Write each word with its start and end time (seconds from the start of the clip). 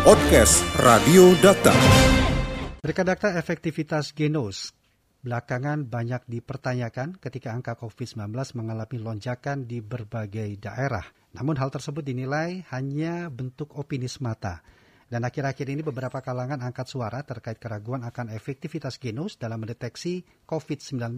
Podcast 0.00 0.64
Radio 0.80 1.36
Data. 1.44 1.76
Rekan 2.80 3.04
efektivitas 3.36 4.16
Genos 4.16 4.72
belakangan 5.20 5.84
banyak 5.84 6.24
dipertanyakan 6.24 7.20
ketika 7.20 7.52
angka 7.52 7.76
COVID-19 7.76 8.32
mengalami 8.56 8.96
lonjakan 8.96 9.68
di 9.68 9.84
berbagai 9.84 10.56
daerah. 10.56 11.04
Namun 11.36 11.60
hal 11.60 11.68
tersebut 11.68 12.00
dinilai 12.00 12.64
hanya 12.72 13.28
bentuk 13.28 13.76
opini 13.76 14.08
semata. 14.08 14.64
Dan 15.04 15.28
akhir-akhir 15.28 15.68
ini 15.68 15.84
beberapa 15.84 16.24
kalangan 16.24 16.64
angkat 16.64 16.88
suara 16.88 17.20
terkait 17.20 17.60
keraguan 17.60 18.00
akan 18.00 18.32
efektivitas 18.32 18.96
Genos 18.96 19.36
dalam 19.36 19.60
mendeteksi 19.60 20.24
COVID-19. 20.48 21.12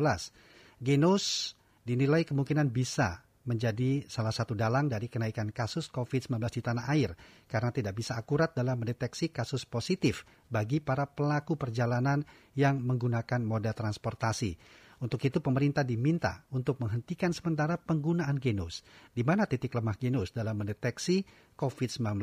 Genos 0.83 1.55
dinilai 1.87 2.27
kemungkinan 2.27 2.75
bisa 2.75 3.23
menjadi 3.43 4.06
salah 4.06 4.30
satu 4.30 4.54
dalang 4.54 4.86
dari 4.86 5.11
kenaikan 5.11 5.50
kasus 5.50 5.91
COVID-19 5.91 6.38
di 6.38 6.61
tanah 6.62 6.86
air 6.91 7.18
karena 7.50 7.74
tidak 7.74 7.98
bisa 7.98 8.14
akurat 8.14 8.55
dalam 8.55 8.78
mendeteksi 8.78 9.34
kasus 9.34 9.66
positif 9.66 10.23
bagi 10.46 10.78
para 10.78 11.10
pelaku 11.10 11.59
perjalanan 11.59 12.23
yang 12.55 12.78
menggunakan 12.78 13.42
moda 13.42 13.74
transportasi. 13.74 14.81
Untuk 15.02 15.19
itu 15.27 15.42
pemerintah 15.42 15.83
diminta 15.83 16.47
untuk 16.55 16.79
menghentikan 16.79 17.34
sementara 17.34 17.74
penggunaan 17.74 18.38
genos. 18.38 18.87
Di 19.11 19.27
mana 19.27 19.51
titik 19.51 19.75
lemah 19.75 19.98
genos 19.98 20.30
dalam 20.30 20.55
mendeteksi 20.55 21.27
COVID-19? 21.59 22.23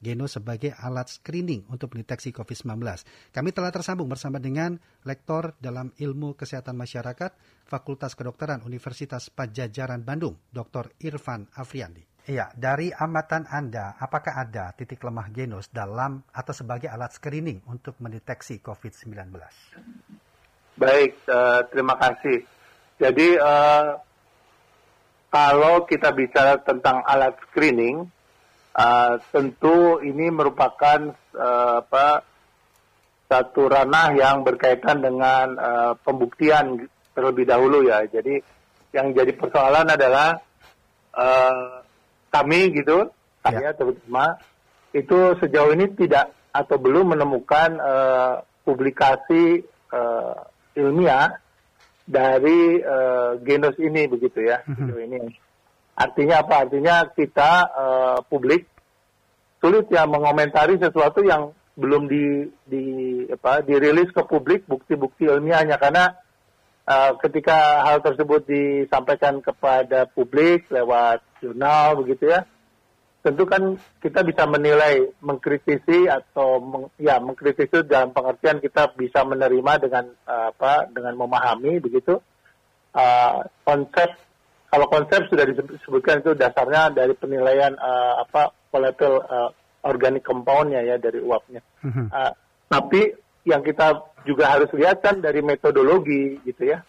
Genos 0.00 0.32
sebagai 0.32 0.72
alat 0.80 1.12
screening 1.12 1.68
untuk 1.68 1.92
mendeteksi 1.92 2.32
COVID-19. 2.32 2.80
Kami 3.36 3.52
telah 3.52 3.68
tersambung 3.68 4.08
bersama 4.08 4.40
dengan 4.40 4.80
Lektor 5.04 5.60
dalam 5.60 5.92
Ilmu 5.92 6.40
Kesehatan 6.40 6.72
Masyarakat 6.72 7.36
Fakultas 7.68 8.16
Kedokteran 8.16 8.64
Universitas 8.64 9.28
Pajajaran 9.28 10.00
Bandung, 10.00 10.40
Dr. 10.48 10.96
Irfan 11.04 11.52
Afriandi. 11.52 12.16
Iya, 12.26 12.50
dari 12.56 12.90
amatan 12.96 13.44
Anda, 13.44 13.94
apakah 14.00 14.40
ada 14.40 14.72
titik 14.72 15.04
lemah 15.04 15.30
genos 15.30 15.68
dalam 15.68 16.24
atau 16.32 16.56
sebagai 16.56 16.88
alat 16.88 17.12
screening 17.12 17.62
untuk 17.68 18.00
mendeteksi 18.00 18.58
COVID-19? 18.64 19.36
Baik, 20.76 21.16
uh, 21.24 21.64
terima 21.72 21.96
kasih. 21.96 22.44
Jadi 23.00 23.40
uh, 23.40 23.96
kalau 25.32 25.88
kita 25.88 26.12
bicara 26.12 26.60
tentang 26.60 27.00
alat 27.00 27.32
screening, 27.48 28.04
uh, 28.76 29.16
tentu 29.32 30.04
ini 30.04 30.28
merupakan 30.28 31.16
uh, 31.32 31.80
apa 31.80 32.28
satu 33.24 33.72
ranah 33.72 34.20
yang 34.20 34.44
berkaitan 34.44 35.00
dengan 35.00 35.56
uh, 35.56 35.92
pembuktian 35.96 36.84
terlebih 37.16 37.48
dahulu 37.48 37.80
ya. 37.88 38.04
Jadi 38.04 38.36
yang 38.92 39.16
jadi 39.16 39.32
persoalan 39.32 39.88
adalah 39.88 40.44
uh, 41.16 41.80
kami 42.28 42.76
gitu, 42.76 43.08
ya. 43.48 43.48
saya 43.48 43.70
terutama 43.72 44.36
itu 44.92 45.40
sejauh 45.40 45.72
ini 45.72 45.88
tidak 45.96 46.36
atau 46.52 46.76
belum 46.76 47.16
menemukan 47.16 47.80
uh, 47.80 48.44
publikasi 48.64 49.64
uh, 49.92 50.52
ilmiah 50.76 51.40
dari 52.06 52.78
uh, 52.84 53.40
genos 53.42 53.74
ini 53.82 54.06
begitu 54.06 54.46
ya. 54.46 54.62
Mm-hmm. 54.62 55.04
Ini 55.10 55.18
artinya 55.98 56.36
apa? 56.44 56.54
Artinya 56.68 56.94
kita 57.10 57.50
uh, 57.74 58.18
publik 58.28 58.68
sulit 59.58 59.88
ya 59.90 60.06
mengomentari 60.06 60.78
sesuatu 60.78 61.24
yang 61.26 61.50
belum 61.76 62.08
di 62.08 62.48
di 62.64 62.84
apa 63.28 63.60
dirilis 63.60 64.08
ke 64.12 64.22
publik 64.24 64.64
bukti-bukti 64.64 65.28
ilmiahnya 65.28 65.76
karena 65.76 66.16
uh, 66.88 67.12
ketika 67.20 67.84
hal 67.84 68.00
tersebut 68.00 68.48
disampaikan 68.48 69.44
kepada 69.44 70.08
publik 70.08 70.64
lewat 70.72 71.20
jurnal 71.44 72.00
begitu 72.00 72.32
ya 72.32 72.48
tentu 73.26 73.42
kan 73.42 73.74
kita 73.98 74.22
bisa 74.22 74.46
menilai, 74.46 75.10
mengkritisi 75.18 76.06
atau 76.06 76.62
meng, 76.62 76.86
ya 77.02 77.18
mengkritisi 77.18 77.82
dalam 77.82 78.14
pengertian 78.14 78.62
kita 78.62 78.94
bisa 78.94 79.26
menerima 79.26 79.72
dengan 79.82 80.06
uh, 80.30 80.54
apa 80.54 80.86
dengan 80.94 81.18
memahami 81.18 81.82
begitu 81.82 82.22
uh, 82.94 83.42
konsep 83.66 84.14
kalau 84.70 84.86
konsep 84.86 85.26
sudah 85.26 85.42
disebutkan 85.42 86.22
itu 86.22 86.38
dasarnya 86.38 86.94
dari 86.94 87.18
penilaian 87.18 87.74
uh, 87.74 88.22
apa 88.22 88.54
volatile 88.70 89.18
uh, 89.26 89.50
organic 89.82 90.22
compoundnya 90.22 90.86
ya 90.86 90.98
dari 90.98 91.18
uapnya. 91.18 91.62
Uh, 91.82 92.30
tapi 92.66 93.14
yang 93.46 93.62
kita 93.62 94.06
juga 94.26 94.54
harus 94.58 94.70
lihat 94.74 95.02
kan 95.02 95.22
dari 95.22 95.38
metodologi 95.38 96.42
gitu 96.42 96.66
ya, 96.66 96.82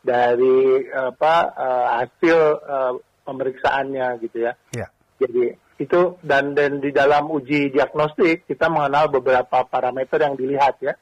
dari 0.00 0.88
apa 0.90 1.34
uh, 1.52 1.86
hasil 2.00 2.38
uh, 2.64 2.92
pemeriksaannya 3.28 4.06
gitu 4.24 4.48
ya. 4.48 4.52
Yeah. 4.72 4.88
Jadi 5.20 5.52
itu 5.80 6.20
dan 6.20 6.52
dan 6.52 6.76
di 6.84 6.92
dalam 6.92 7.32
uji 7.32 7.72
diagnostik 7.72 8.44
kita 8.44 8.68
mengenal 8.68 9.08
beberapa 9.08 9.64
parameter 9.64 10.20
yang 10.20 10.36
dilihat 10.36 10.76
ya 10.84 10.92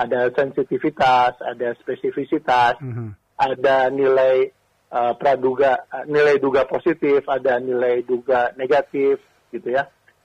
ada 0.00 0.32
sensitivitas 0.32 1.36
ada 1.44 1.76
spesifisitas 1.76 2.80
mm 2.80 2.92
-hmm. 2.92 3.08
ada 3.36 3.92
nilai 3.92 4.48
uh, 4.88 5.12
praduga 5.20 5.84
nilai 6.08 6.40
duga 6.40 6.64
positif 6.64 7.28
ada 7.28 7.60
nilai 7.60 8.00
duga 8.00 8.56
negatif 8.56 9.20
gitu 9.52 9.68
ya 9.76 9.84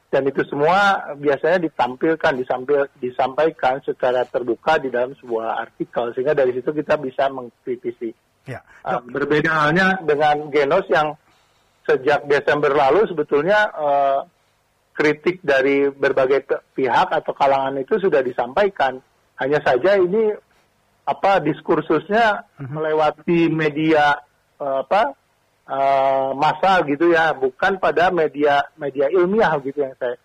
dan 0.09 0.25
itu 0.25 0.41
semua 0.49 1.13
biasanya 1.21 1.69
ditampilkan 1.69 2.33
disampil, 2.33 2.89
disampaikan 2.97 3.77
secara 3.85 4.25
terbuka 4.25 4.81
di 4.81 4.89
dalam 4.89 5.13
sebuah 5.21 5.61
artikel 5.61 6.15
sehingga 6.17 6.33
dari 6.33 6.55
situ 6.55 6.73
kita 6.73 6.97
bisa 6.97 7.29
mengkritisi 7.29 8.09
ya. 8.49 8.63
uh, 8.88 9.03
berbeda 9.05 9.51
halnya 9.53 10.01
dengan 10.01 10.49
genos 10.49 10.88
yang 10.89 11.13
sejak 11.89 12.29
Desember 12.29 12.69
lalu 12.77 13.09
sebetulnya 13.09 13.73
uh, 13.73 14.19
kritik 14.94 15.41
dari 15.41 15.89
berbagai 15.89 16.45
pihak 16.77 17.09
atau 17.09 17.33
kalangan 17.33 17.81
itu 17.81 17.97
sudah 17.97 18.22
disampaikan. 18.22 19.01
Hanya 19.41 19.57
saja 19.66 19.97
ini 19.97 20.29
apa 21.09 21.41
diskursusnya 21.41 22.45
uh-huh. 22.45 22.69
melewati 22.69 23.50
media 23.50 24.22
uh, 24.61 24.85
apa 24.85 25.17
uh, 25.66 26.29
massa 26.38 26.85
gitu 26.85 27.09
ya, 27.09 27.33
bukan 27.33 27.81
pada 27.81 28.13
media 28.13 28.69
media 28.77 29.09
ilmiah 29.09 29.57
gitu 29.66 29.81
yang 29.81 29.97
saya 29.97 30.21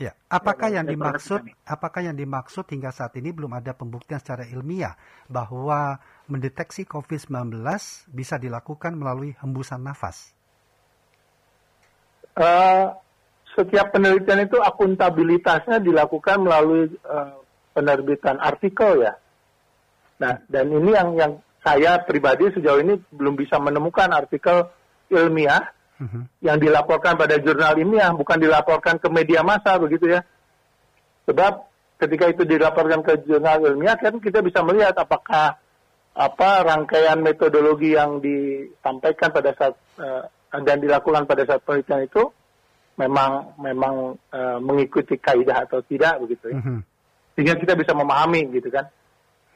Ya, 0.00 0.18
apakah 0.26 0.72
yang 0.72 0.88
dimaksud 0.88 1.46
apakah 1.62 2.02
yang 2.02 2.18
dimaksud 2.18 2.66
hingga 2.66 2.90
saat 2.90 3.12
ini 3.20 3.30
belum 3.30 3.54
ada 3.54 3.70
pembuktian 3.76 4.18
secara 4.18 4.48
ilmiah 4.48 4.96
bahwa 5.30 6.00
mendeteksi 6.26 6.88
COVID-19 6.90 7.60
bisa 8.08 8.40
dilakukan 8.40 8.98
melalui 8.98 9.36
hembusan 9.38 9.84
nafas? 9.86 10.34
Uh, 12.36 12.96
setiap 13.52 13.92
penelitian 13.92 14.48
itu 14.48 14.56
akuntabilitasnya 14.60 15.80
dilakukan 15.84 16.40
melalui 16.40 16.88
uh, 17.04 17.36
penerbitan 17.76 18.40
artikel 18.40 19.04
ya. 19.04 19.14
Nah, 20.20 20.38
dan 20.48 20.70
ini 20.70 20.90
yang 20.92 21.08
yang 21.18 21.32
saya 21.62 22.02
pribadi 22.02 22.50
sejauh 22.52 22.80
ini 22.82 22.98
belum 23.12 23.34
bisa 23.38 23.58
menemukan 23.58 24.10
artikel 24.10 24.70
ilmiah 25.12 25.70
uh-huh. 26.00 26.24
yang 26.42 26.58
dilaporkan 26.58 27.14
pada 27.18 27.38
jurnal 27.38 27.76
ilmiah, 27.78 28.10
bukan 28.14 28.38
dilaporkan 28.40 28.98
ke 28.98 29.08
media 29.12 29.44
massa 29.44 29.78
begitu 29.78 30.10
ya. 30.10 30.20
Sebab 31.26 31.52
ketika 32.02 32.34
itu 32.34 32.42
dilaporkan 32.42 33.04
ke 33.06 33.22
jurnal 33.22 33.62
ilmiah 33.62 33.94
kan 33.94 34.18
kita 34.18 34.42
bisa 34.42 34.64
melihat 34.66 34.96
apakah 34.98 35.58
apa 36.12 36.50
rangkaian 36.66 37.22
metodologi 37.24 37.96
yang 37.96 38.20
disampaikan 38.20 39.32
pada 39.32 39.50
saat 39.56 39.74
uh, 39.96 40.28
dan 40.60 40.76
dilakukan 40.84 41.24
pada 41.24 41.48
saat 41.48 41.64
penelitian 41.64 42.04
itu 42.04 42.28
memang 43.00 43.56
memang 43.56 44.20
uh, 44.36 44.58
mengikuti 44.60 45.16
kaidah 45.16 45.64
atau 45.64 45.80
tidak 45.80 46.20
begitu 46.20 46.52
ya. 46.52 46.56
Mm 46.60 46.62
-hmm. 46.62 46.78
Sehingga 47.32 47.54
kita 47.56 47.72
bisa 47.72 47.96
memahami 47.96 48.44
gitu 48.52 48.68
kan. 48.68 48.84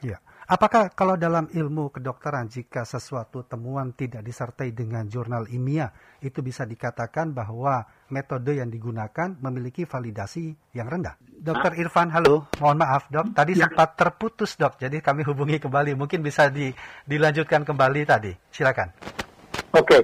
Ya. 0.01 0.17
Apakah 0.47 0.95
kalau 0.95 1.19
dalam 1.19 1.51
ilmu 1.51 1.91
kedokteran 1.91 2.47
jika 2.47 2.87
sesuatu 2.87 3.43
temuan 3.43 3.91
tidak 3.91 4.23
disertai 4.23 4.71
dengan 4.71 5.03
jurnal 5.11 5.43
ilmiah 5.51 5.91
itu 6.23 6.39
bisa 6.39 6.63
dikatakan 6.63 7.35
bahwa 7.35 7.83
metode 8.07 8.55
yang 8.55 8.71
digunakan 8.71 9.35
memiliki 9.43 9.83
validasi 9.83 10.55
yang 10.71 10.87
rendah? 10.87 11.19
Dokter 11.19 11.75
Irfan, 11.75 12.15
halo, 12.15 12.47
mohon 12.63 12.79
maaf 12.79 13.11
dok, 13.11 13.35
tadi 13.35 13.59
ya. 13.59 13.67
sempat 13.67 13.99
terputus 13.99 14.55
dok, 14.55 14.79
jadi 14.79 15.03
kami 15.03 15.27
hubungi 15.27 15.59
kembali, 15.59 15.99
mungkin 15.99 16.23
bisa 16.23 16.47
di, 16.47 16.71
dilanjutkan 17.03 17.67
kembali 17.67 18.07
tadi, 18.07 18.31
silakan. 18.47 18.87
Oke, 19.75 19.99
okay. 19.99 20.01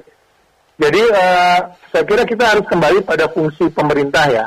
Jadi 0.83 1.01
uh, 1.15 1.59
saya 1.95 2.03
kira 2.03 2.27
kita 2.27 2.43
harus 2.43 2.65
kembali 2.67 3.07
pada 3.07 3.31
fungsi 3.31 3.71
pemerintah 3.71 4.27
ya. 4.27 4.45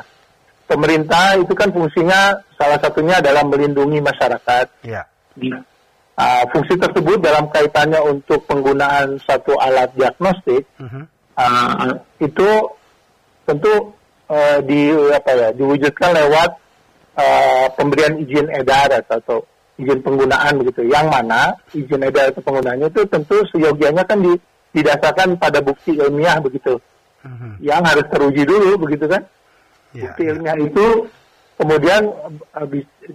Pemerintah 0.68 1.40
itu 1.40 1.54
kan 1.56 1.72
fungsinya 1.72 2.44
salah 2.60 2.76
satunya 2.76 3.24
adalah 3.24 3.40
melindungi 3.48 4.04
masyarakat. 4.04 4.66
Ya. 4.84 5.08
Uh, 6.16 6.44
fungsi 6.52 6.76
tersebut 6.76 7.24
dalam 7.24 7.48
kaitannya 7.48 8.00
untuk 8.04 8.44
penggunaan 8.48 9.20
satu 9.20 9.52
alat 9.60 9.92
diagnostik 9.92 10.64
uh-huh. 10.80 11.04
uh, 11.36 11.92
itu 12.24 12.48
tentu 13.44 13.92
uh, 14.24 14.58
di 14.64 14.96
apa 15.12 15.30
ya 15.36 15.48
diwujudkan 15.52 16.16
lewat 16.16 16.50
uh, 17.20 17.68
pemberian 17.76 18.16
izin 18.24 18.48
edar 18.48 18.96
atau 18.96 19.44
izin 19.76 20.00
penggunaan 20.00 20.56
begitu. 20.60 20.88
Yang 20.88 21.06
mana 21.08 21.52
izin 21.72 22.00
edar 22.04 22.32
atau 22.32 22.40
penggunaannya 22.44 22.88
itu 22.92 23.02
tentu 23.08 23.36
seyogianya 23.52 24.04
kan 24.08 24.20
di 24.20 24.32
didasarkan 24.76 25.40
pada 25.40 25.64
bukti 25.64 25.96
ilmiah 25.96 26.36
begitu, 26.44 26.76
uh-huh. 27.24 27.54
yang 27.64 27.80
harus 27.80 28.04
teruji 28.12 28.44
dulu 28.44 28.76
begitu 28.84 29.08
kan. 29.08 29.24
Yeah, 29.96 30.12
bukti 30.12 30.22
yeah. 30.28 30.32
ilmiah 30.36 30.58
itu 30.60 30.86
kemudian 31.56 32.12
uh, 32.52 32.66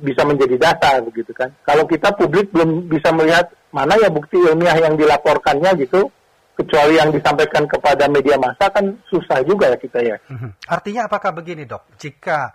bisa 0.01 0.25
menjadi 0.25 0.57
dasar 0.57 1.05
begitu 1.05 1.29
kan. 1.37 1.53
Kalau 1.61 1.85
kita 1.85 2.09
publik 2.17 2.49
belum 2.49 2.89
bisa 2.89 3.13
melihat 3.13 3.53
mana 3.69 3.93
ya 4.01 4.09
bukti 4.09 4.41
ilmiah 4.41 4.81
yang 4.81 4.97
dilaporkannya 4.97 5.77
gitu, 5.85 6.09
kecuali 6.51 6.99
yang 6.99 7.09
disampaikan 7.09 7.65
kepada 7.65 8.05
media 8.11 8.35
massa 8.37 8.69
kan 8.69 8.85
susah 9.09 9.41
juga 9.41 9.71
ya 9.71 9.77
kita 9.79 9.99
ya. 10.03 10.17
Mhm. 10.29 10.49
Artinya 10.67 11.07
apakah 11.09 11.31
begini 11.33 11.65
dok, 11.65 11.95
jika 11.97 12.51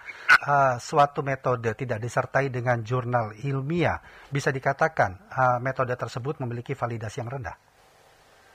uh, 0.47 0.75
suatu 0.79 1.25
metode 1.27 1.73
tidak 1.75 1.99
disertai 1.99 2.53
dengan 2.53 2.83
jurnal 2.87 3.35
ilmiah, 3.43 3.99
bisa 4.31 4.53
dikatakan 4.53 5.31
uh, 5.33 5.59
metode 5.59 5.95
tersebut 5.97 6.39
memiliki 6.45 6.77
validasi 6.77 7.25
yang 7.25 7.31
rendah? 7.31 7.57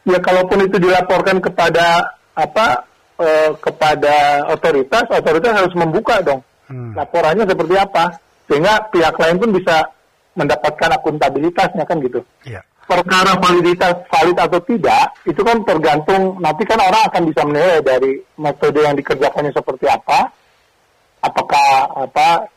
Ya 0.01 0.17
kalaupun 0.17 0.65
itu 0.65 0.81
dilaporkan 0.81 1.37
kepada 1.37 2.17
apa 2.33 2.89
uh, 3.21 3.51
kepada 3.61 4.47
otoritas, 4.49 5.05
otoritas 5.13 5.53
harus 5.53 5.73
membuka 5.77 6.21
dong 6.25 6.41
hmm. 6.69 6.97
laporannya 6.97 7.45
seperti 7.45 7.75
apa, 7.77 8.17
sehingga 8.49 8.89
pihak 8.89 9.13
lain 9.13 9.37
pun 9.37 9.49
bisa 9.53 9.85
mendapatkan 10.33 10.89
akuntabilitasnya 10.97 11.85
kan 11.85 12.01
gitu. 12.01 12.25
Yeah 12.47 12.65
perkara 12.91 13.39
validitas 13.39 14.03
valid 14.11 14.35
atau 14.35 14.59
tidak 14.67 15.15
itu 15.23 15.39
kan 15.39 15.63
tergantung 15.63 16.35
nanti 16.43 16.67
kan 16.67 16.75
orang 16.75 17.07
akan 17.07 17.23
bisa 17.23 17.41
menilai 17.47 17.79
dari 17.79 18.19
metode 18.35 18.83
yang 18.83 18.95
dikerjakannya 18.99 19.55
seperti 19.55 19.87
apa 19.87 20.27
apakah 21.23 21.67
apa 22.09 22.51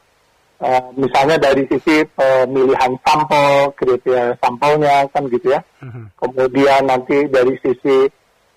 uh, 0.60 0.86
misalnya 0.94 1.36
dari 1.40 1.64
sisi 1.66 2.04
pemilihan 2.14 2.92
sampel 3.02 3.72
kriteria 3.78 4.36
sampelnya 4.38 5.06
kan 5.10 5.24
gitu 5.30 5.54
ya 5.54 5.60
uh-huh. 5.82 6.06
kemudian 6.20 6.82
nanti 6.86 7.26
dari 7.30 7.54
sisi 7.62 8.06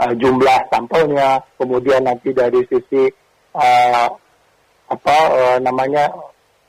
uh, 0.02 0.14
jumlah 0.18 0.60
sampelnya 0.70 1.42
kemudian 1.56 2.04
nanti 2.06 2.34
dari 2.36 2.62
sisi 2.68 3.08
uh, 3.56 4.08
apa 4.88 5.18
uh, 5.32 5.58
namanya 5.64 6.10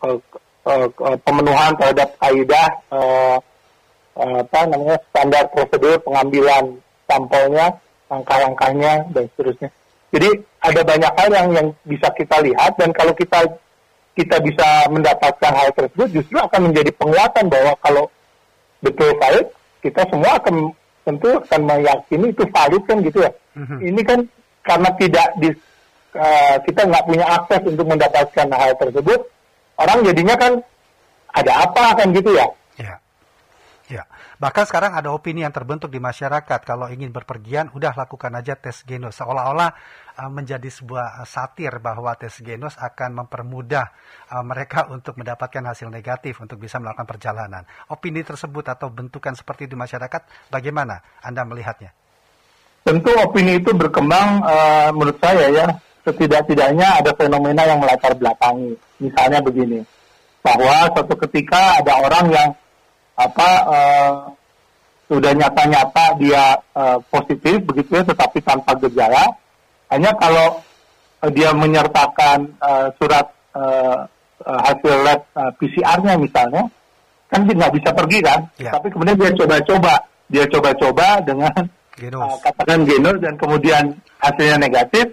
uh, 0.05 0.19
uh, 0.67 1.17
pemenuhan 1.23 1.73
terhadap 1.79 2.09
kaidah 2.19 2.69
uh, 2.91 3.39
Eh, 4.19 4.39
apa 4.43 4.67
namanya 4.67 4.99
standar 5.15 5.47
prosedur 5.55 5.95
pengambilan 6.03 6.75
sampelnya, 7.07 7.71
langkah-langkahnya 8.11 9.07
dan 9.15 9.25
seterusnya. 9.31 9.71
Jadi 10.11 10.29
ada 10.59 10.83
banyak 10.83 11.13
hal 11.15 11.29
yang 11.31 11.49
yang 11.55 11.69
bisa 11.87 12.11
kita 12.19 12.43
lihat 12.43 12.75
dan 12.83 12.91
kalau 12.91 13.15
kita 13.15 13.47
kita 14.19 14.43
bisa 14.43 14.91
mendapatkan 14.91 15.53
hal 15.55 15.70
tersebut 15.79 16.11
justru 16.11 16.35
akan 16.43 16.70
menjadi 16.75 16.91
penguatan 16.99 17.47
bahwa 17.47 17.79
kalau 17.79 18.05
betul 18.82 19.15
valid 19.23 19.47
kita 19.79 20.03
semua 20.11 20.43
akan 20.43 20.75
tentu 21.06 21.38
akan 21.38 21.61
meyakini 21.62 22.35
itu 22.35 22.43
valid 22.50 22.82
kan 22.85 22.99
gitu 23.06 23.19
ya. 23.23 23.31
Mm-hmm. 23.55 23.79
Ini 23.81 24.00
kan 24.03 24.19
karena 24.67 24.91
tidak 24.99 25.29
di 25.38 25.49
uh, 26.19 26.56
kita 26.67 26.81
nggak 26.85 27.06
punya 27.06 27.26
akses 27.31 27.62
untuk 27.65 27.87
mendapatkan 27.87 28.47
hal 28.53 28.73
tersebut, 28.76 29.20
orang 29.79 29.99
jadinya 30.03 30.35
kan 30.35 30.53
ada 31.32 31.53
apa 31.62 31.85
kan 32.03 32.11
gitu 32.11 32.35
ya. 32.35 32.47
Ya, 33.88 34.05
bahkan 34.37 34.69
sekarang 34.69 34.93
ada 34.93 35.08
opini 35.08 35.40
yang 35.40 35.55
terbentuk 35.56 35.88
di 35.88 35.96
masyarakat 35.96 36.61
kalau 36.61 36.93
ingin 36.93 37.08
berpergian 37.08 37.73
udah 37.73 37.96
lakukan 37.96 38.29
aja 38.37 38.52
tes 38.52 38.85
genos 38.85 39.17
seolah-olah 39.17 39.73
uh, 40.20 40.29
menjadi 40.29 40.69
sebuah 40.69 41.25
uh, 41.25 41.29
satir 41.29 41.73
bahwa 41.81 42.12
tes 42.20 42.37
genos 42.44 42.76
akan 42.76 43.25
mempermudah 43.25 43.88
uh, 44.29 44.44
mereka 44.44 44.93
untuk 44.93 45.17
mendapatkan 45.17 45.73
hasil 45.73 45.88
negatif 45.88 46.37
untuk 46.37 46.61
bisa 46.61 46.76
melakukan 46.76 47.08
perjalanan. 47.08 47.64
Opini 47.88 48.20
tersebut 48.20 48.69
atau 48.69 48.93
bentukan 48.93 49.32
seperti 49.32 49.64
di 49.64 49.73
masyarakat 49.73 50.52
bagaimana 50.52 51.00
Anda 51.25 51.49
melihatnya? 51.49 51.88
Tentu 52.85 53.08
opini 53.17 53.56
itu 53.56 53.73
berkembang 53.73 54.44
uh, 54.44 54.93
menurut 54.93 55.17
saya 55.17 55.49
ya 55.49 55.67
setidak-tidaknya 56.05 57.00
ada 57.00 57.17
fenomena 57.17 57.64
yang 57.64 57.81
melatar 57.81 58.12
belakangi. 58.12 58.76
Misalnya 59.00 59.40
begini, 59.40 59.81
bahwa 60.44 60.93
suatu 60.93 61.17
ketika 61.25 61.81
ada 61.81 62.05
orang 62.05 62.26
yang 62.29 62.49
apa 63.19 63.49
uh, 63.67 64.15
sudah 65.11 65.35
nyata-nyata 65.35 66.05
dia 66.23 66.55
uh, 66.79 67.03
positif 67.11 67.59
begitu 67.67 67.91
ya 67.99 68.05
tetapi 68.06 68.38
tanpa 68.44 68.79
gejala. 68.79 69.26
Hanya 69.91 70.15
kalau 70.15 70.62
uh, 71.25 71.31
dia 71.35 71.50
menyertakan 71.50 72.55
uh, 72.62 72.87
surat 72.94 73.26
uh, 73.59 74.06
hasil 74.47 74.94
lab 75.03 75.26
uh, 75.35 75.50
PCR-nya 75.59 76.15
misalnya 76.15 76.62
kan 77.29 77.44
dia 77.44 77.55
nggak 77.59 77.75
bisa 77.75 77.91
pergi 77.91 78.19
kan? 78.23 78.41
Ya. 78.56 78.73
tapi 78.79 78.88
kemudian 78.94 79.19
dia 79.19 79.32
coba-coba. 79.35 79.94
Dia 80.29 80.44
coba-coba 80.44 81.25
dengan 81.25 81.56
uh, 82.14 82.37
katakan 82.44 82.85
genos 82.85 83.17
dan 83.19 83.35
kemudian 83.41 83.85
hasilnya 84.23 84.61
negatif. 84.61 85.09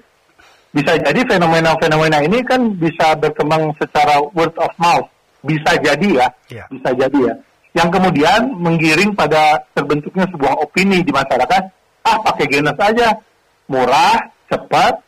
Bisa 0.75 0.91
jadi 0.99 1.23
fenomena-fenomena 1.23 2.19
ini 2.19 2.43
kan 2.43 2.67
bisa 2.75 3.15
berkembang 3.15 3.71
secara 3.79 4.19
word 4.35 4.51
of 4.59 4.75
mouth. 4.75 5.07
Bisa 5.39 5.79
jadi 5.79 6.19
ya, 6.19 6.27
ya. 6.51 6.65
bisa 6.67 6.91
jadi 6.91 7.31
ya 7.31 7.35
yang 7.75 7.91
kemudian 7.91 8.55
menggiring 8.55 9.11
pada 9.11 9.59
terbentuknya 9.75 10.23
sebuah 10.31 10.63
opini 10.63 11.03
di 11.03 11.11
masyarakat, 11.11 11.63
ah 12.07 12.17
pakai 12.23 12.47
genos 12.47 12.79
aja, 12.79 13.19
murah, 13.67 14.31
cepat, 14.47 15.03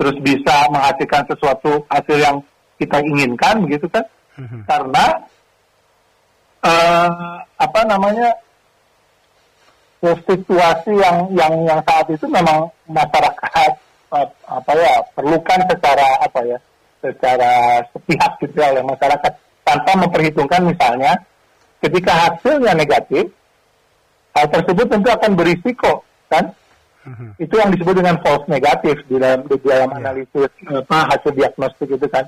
terus 0.00 0.16
bisa 0.24 0.64
menghasilkan 0.72 1.28
sesuatu 1.28 1.84
hasil 1.92 2.16
yang 2.16 2.36
kita 2.80 3.04
inginkan, 3.04 3.60
begitu 3.68 3.84
kan? 3.92 4.04
Mm-hmm. 4.40 4.64
Karena 4.64 5.04
uh, 6.64 7.36
apa 7.60 7.80
namanya 7.84 8.32
situasi 10.00 10.92
yang 10.96 11.28
yang 11.36 11.52
yang 11.68 11.80
saat 11.84 12.06
itu 12.08 12.24
memang 12.30 12.68
masyarakat 12.88 13.70
uh, 14.14 14.28
apa 14.48 14.72
ya 14.72 15.02
perlukan 15.12 15.60
secara 15.66 16.06
apa 16.22 16.40
ya 16.46 16.58
secara 17.02 17.82
sepihak 17.90 18.32
gitu 18.40 18.54
ya 18.56 18.72
oleh 18.72 18.84
masyarakat 18.86 19.32
tanpa 19.66 19.92
memperhitungkan 19.98 20.62
misalnya 20.62 21.12
ketika 21.86 22.12
hasilnya 22.12 22.74
negatif, 22.74 23.30
hal 24.34 24.46
tersebut 24.50 24.86
tentu 24.90 25.08
akan 25.08 25.32
berisiko, 25.38 26.02
kan? 26.28 26.52
Mm-hmm. 27.06 27.30
Itu 27.38 27.54
yang 27.54 27.70
disebut 27.70 27.94
dengan 28.02 28.18
false 28.18 28.46
negatif 28.50 28.98
di 29.06 29.16
dalam 29.16 29.46
di 29.46 29.56
dalam 29.62 29.94
yeah. 29.94 29.98
analisis 30.02 30.50
apa 30.66 30.98
hasil 31.14 31.30
diagnostik 31.32 31.88
itu 31.94 32.06
kan. 32.10 32.26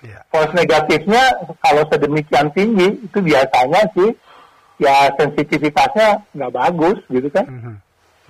Yeah. 0.00 0.22
False 0.30 0.54
negatifnya 0.54 1.22
kalau 1.60 1.82
sedemikian 1.90 2.48
tinggi 2.54 3.04
itu 3.04 3.18
biasanya 3.20 3.82
sih 3.92 4.10
ya 4.80 5.12
sensitivitasnya 5.18 6.30
nggak 6.30 6.52
bagus 6.54 6.98
gitu 7.10 7.28
kan. 7.28 7.46
Mm-hmm. 7.50 7.76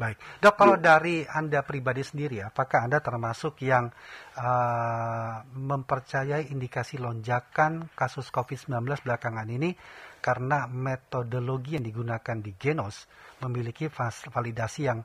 Baik, 0.00 0.16
dok 0.40 0.56
kalau 0.56 0.80
iya. 0.80 0.96
dari 0.96 1.16
anda 1.28 1.60
pribadi 1.60 2.00
sendiri, 2.00 2.40
apakah 2.40 2.88
anda 2.88 3.04
termasuk 3.04 3.60
yang 3.60 3.92
uh, 4.32 5.44
mempercayai 5.52 6.48
indikasi 6.48 6.96
lonjakan 6.96 7.92
kasus 7.92 8.32
COVID-19 8.32 8.80
belakangan 9.04 9.44
ini 9.52 9.76
karena 10.20 10.68
metodologi 10.68 11.80
yang 11.80 11.84
digunakan 11.84 12.36
di 12.38 12.52
Genos 12.60 13.08
memiliki 13.40 13.88
validasi 14.30 14.80
yang 14.86 15.00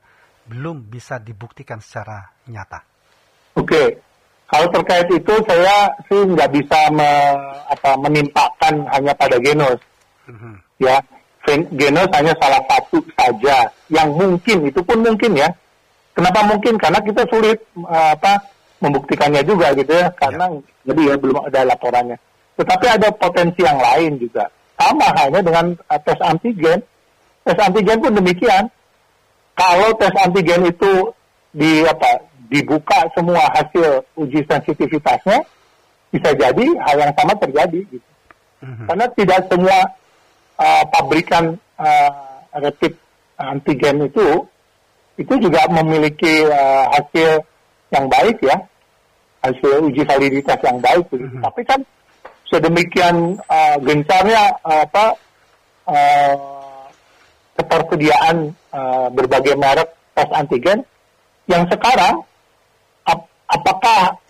belum 0.46 0.86
bisa 0.86 1.18
dibuktikan 1.18 1.82
secara 1.82 2.22
nyata? 2.46 2.84
Oke, 3.56 3.98
kalau 4.46 4.68
terkait 4.70 5.08
itu 5.10 5.34
saya 5.48 5.90
sih 6.06 6.22
nggak 6.22 6.50
bisa 6.54 6.78
me, 6.94 7.10
apa, 7.66 7.98
menimpakan 7.98 8.86
hanya 8.94 9.12
pada 9.16 9.40
Genos, 9.42 9.80
mm-hmm. 10.30 10.54
ya 10.78 11.02
genos 11.54 12.10
hanya 12.10 12.34
salah 12.42 12.58
satu 12.66 12.98
saja 13.14 13.70
yang 13.86 14.10
mungkin 14.10 14.66
itu 14.66 14.82
pun 14.82 14.98
mungkin 14.98 15.38
ya. 15.38 15.46
Kenapa 16.16 16.42
mungkin? 16.42 16.74
Karena 16.80 16.98
kita 16.98 17.22
sulit 17.28 17.60
uh, 17.78 18.16
apa 18.16 18.40
membuktikannya 18.82 19.44
juga 19.46 19.72
gitu 19.76 19.92
ya 19.94 20.10
karena 20.16 20.48
ya. 20.48 20.92
jadi 20.92 21.00
ya 21.12 21.14
belum 21.20 21.38
ada 21.46 21.60
laporannya. 21.70 22.18
Tetapi 22.56 22.86
ada 22.88 23.08
potensi 23.12 23.60
yang 23.62 23.78
lain 23.78 24.16
juga. 24.16 24.48
Sama 24.76 25.08
halnya 25.16 25.40
dengan 25.40 25.66
uh, 25.88 26.00
tes 26.00 26.18
antigen. 26.20 26.78
Tes 27.42 27.58
antigen 27.58 27.98
pun 28.00 28.12
demikian. 28.12 28.68
Kalau 29.56 29.90
tes 29.96 30.12
antigen 30.20 30.68
itu 30.68 30.92
di 31.56 31.84
apa 31.88 32.20
dibuka 32.46 33.08
semua 33.16 33.48
hasil 33.56 34.04
uji 34.14 34.44
sensitivitasnya 34.44 35.40
bisa 36.12 36.30
jadi 36.36 36.66
hal 36.84 36.96
yang 37.00 37.12
sama 37.16 37.34
terjadi 37.40 37.80
gitu. 37.88 38.08
Mm 38.62 38.72
-hmm. 38.72 38.86
Karena 38.88 39.06
tidak 39.16 39.40
semua 39.48 39.78
uh, 40.60 40.84
pabrikan 40.92 41.56
uh, 41.80 42.36
rapid 42.56 42.92
antigen 43.36 44.08
itu 44.08 44.44
itu 45.16 45.34
juga 45.40 45.64
memiliki 45.72 46.44
uh, 46.44 46.84
hasil 46.92 47.40
yang 47.92 48.06
baik 48.08 48.36
ya 48.44 48.56
hasil 49.44 49.88
uji 49.88 50.02
validitas 50.04 50.58
yang 50.64 50.78
baik 50.80 51.06
mm-hmm. 51.08 51.40
tapi 51.40 51.62
kan 51.64 51.80
sedemikian 52.50 53.38
uh, 53.46 53.76
gencarnya 53.82 54.54
uh, 54.62 54.86
apa 54.86 55.04
uh, 55.90 56.86
ketersediaan 57.56 58.54
uh, 58.70 59.08
berbagai 59.10 59.56
merek 59.58 59.90
tes 60.14 60.28
antigen 60.32 60.84
yang 61.50 61.66
sekarang 61.70 62.22
ap- 63.06 63.30
apakah 63.50 64.20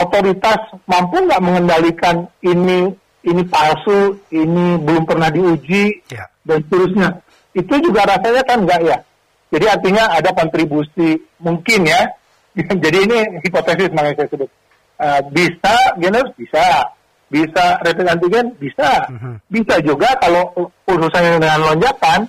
otoritas 0.00 0.60
mampu 0.88 1.20
nggak 1.20 1.44
mengendalikan 1.44 2.24
ini 2.40 2.88
ini 3.20 3.42
palsu, 3.44 4.16
ini 4.32 4.80
belum 4.80 5.04
pernah 5.04 5.28
diuji, 5.28 6.08
ya. 6.08 6.24
dan 6.40 6.64
seterusnya. 6.64 7.20
Itu 7.52 7.76
juga 7.84 8.08
rasanya 8.08 8.42
kan 8.48 8.64
enggak 8.64 8.80
ya. 8.80 8.98
Jadi 9.50 9.66
artinya 9.66 10.04
ada 10.14 10.30
kontribusi 10.32 11.20
mungkin 11.42 11.84
ya. 11.84 12.00
Jadi 12.84 12.98
ini 13.04 13.18
hipotesis 13.44 13.92
makanya 13.92 14.24
saya 14.24 14.28
sebut. 14.32 14.50
Uh, 15.00 15.20
bisa, 15.32 15.74
genus 16.00 16.28
bisa. 16.36 16.64
Bisa 17.30 17.78
rapid 17.80 18.06
antigen 18.06 18.46
bisa 18.58 19.06
Mhm. 19.06 19.38
bisa 19.46 19.74
juga 19.80 20.10
kalau 20.18 20.50
urusannya 20.84 21.38
dengan 21.38 21.62
lonjakan 21.62 22.26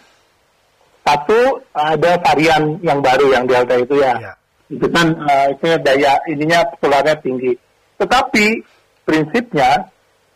satu 1.02 1.40
ada 1.74 2.22
varian 2.22 2.78
yang 2.86 3.02
baru 3.02 3.34
yang 3.34 3.50
delta 3.50 3.76
itu 3.76 3.98
ya 3.98 4.14
Ya. 4.22 4.34
itu 4.70 4.86
kan 4.88 5.08
eh, 5.26 5.46
itu 5.58 5.66
daya 5.82 6.22
ininya 6.30 6.62
penularannya 6.78 7.18
tinggi 7.20 7.54
tetapi 7.98 8.62
prinsipnya 9.04 9.90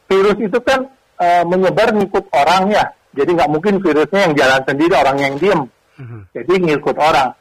virus 0.10 0.38
itu 0.42 0.58
kan 0.60 0.90
eh, 1.16 1.44
menyebar 1.46 1.94
ngikut 1.94 2.26
orang 2.34 2.74
ya 2.74 2.84
jadi 3.14 3.30
nggak 3.32 3.52
mungkin 3.54 3.80
virusnya 3.80 4.28
yang 4.28 4.34
jalan 4.36 4.62
sendiri 4.66 4.94
orang 4.98 5.18
yang 5.22 5.34
diem 5.38 5.62
Mhm. 5.96 6.20
jadi 6.36 6.54
ngikut 6.60 6.98
orang. 7.00 7.32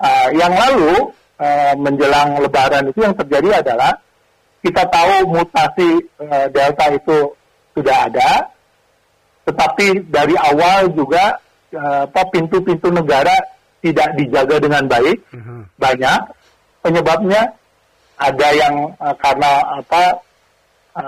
Ah, 0.00 0.32
yang 0.32 0.48
lalu 0.48 1.12
eh, 1.36 1.74
menjelang 1.76 2.40
Lebaran 2.40 2.88
itu 2.88 3.02
yang 3.04 3.12
terjadi 3.12 3.60
adalah 3.60 3.98
kita 4.62 4.82
tahu 4.88 5.26
mutasi 5.28 5.90
eh, 6.22 6.46
Delta 6.54 6.86
itu 6.94 7.34
sudah 7.74 8.06
ada, 8.06 8.30
tetapi 9.44 10.06
dari 10.08 10.38
awal 10.38 10.86
juga 10.94 11.36
eh, 11.72 12.02
apa 12.06 12.22
pintu-pintu 12.30 12.92
negara 12.92 13.34
tidak 13.82 14.14
dijaga 14.14 14.56
dengan 14.62 14.86
baik, 14.86 15.18
Mhm. 15.34 15.66
banyak 15.80 16.20
penyebabnya 16.80 17.42
ada 18.20 18.48
yang 18.54 18.74
eh, 18.94 19.14
karena 19.18 19.50
apa 19.82 20.02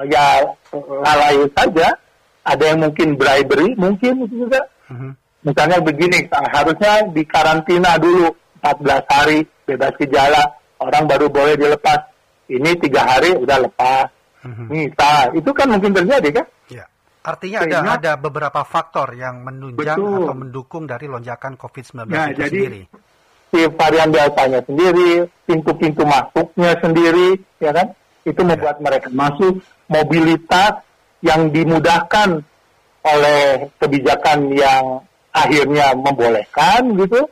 ya 0.08 0.40
lalai 0.74 1.44
saja, 1.54 1.92
ada 2.42 2.64
yang 2.64 2.80
mungkin 2.82 3.14
bribery, 3.14 3.76
mungkin 3.78 4.24
itu 4.26 4.48
juga 4.48 4.60
Mhm. 4.90 5.10
misalnya 5.44 5.78
begini, 5.78 6.24
harusnya 6.50 7.04
dikarantina 7.12 8.00
dulu 8.00 8.32
14 8.64 9.04
hari 9.12 9.44
bebas 9.68 9.92
gejala, 10.00 10.42
orang 10.80 11.04
baru 11.04 11.28
boleh 11.28 11.54
dilepas. 11.54 12.00
Ini 12.44 12.70
tiga 12.76 13.02
hari 13.08 13.32
udah 13.34 13.58
lepas. 13.64 14.06
Mhm. 14.44 14.64
Misal, 14.68 15.24
itu 15.32 15.50
kan 15.56 15.66
mungkin 15.72 15.96
terjadi 15.96 16.28
kan? 16.42 16.46
Ya. 16.68 16.84
Artinya 17.24 17.64
ada 17.64 17.78
Sehingga- 17.80 17.96
ada 17.96 18.12
beberapa 18.20 18.60
faktor 18.62 19.16
yang 19.16 19.40
menunjang 19.40 19.96
Betul. 19.96 20.28
atau 20.28 20.34
mendukung 20.36 20.84
dari 20.84 21.08
lonjakan 21.08 21.56
COVID-19 21.56 22.12
Ya, 22.12 22.28
itu 22.28 22.40
jadi- 22.44 22.50
sendiri. 22.52 22.82
Si 23.48 23.60
varian 23.72 24.10
deltanya 24.10 24.60
sendiri, 24.66 25.24
pintu-pintu 25.46 26.02
masuknya 26.04 26.74
sendiri, 26.82 27.38
ya 27.62 27.70
kan? 27.72 27.86
Itu 28.26 28.42
membuat 28.42 28.82
mereka 28.82 29.08
masuk 29.08 29.62
mobilitas 29.88 30.82
yang 31.22 31.48
dimudahkan 31.48 32.42
oleh 33.04 33.68
kebijakan 33.78 34.52
yang 34.52 34.84
akhirnya 35.30 35.96
membolehkan 35.96 36.98
gitu, 36.98 37.24